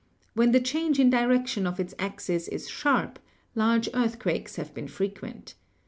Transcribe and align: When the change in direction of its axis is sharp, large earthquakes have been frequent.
When 0.33 0.51
the 0.51 0.59
change 0.59 0.97
in 0.97 1.11
direction 1.11 1.67
of 1.67 1.79
its 1.79 1.93
axis 1.99 2.47
is 2.47 2.67
sharp, 2.67 3.19
large 3.53 3.87
earthquakes 3.93 4.55
have 4.55 4.73
been 4.73 4.87
frequent. 4.87 5.53